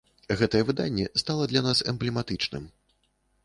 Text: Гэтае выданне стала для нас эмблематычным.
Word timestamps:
Гэтае 0.37 0.61
выданне 0.69 1.05
стала 1.23 1.43
для 1.53 1.61
нас 1.67 1.85
эмблематычным. 1.95 2.69